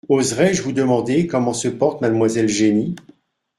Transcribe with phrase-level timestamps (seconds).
[0.09, 2.95] Oserai-je vous demander comment se porte mademoiselle Jenny?